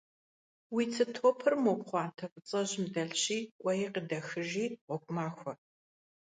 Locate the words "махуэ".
5.15-5.53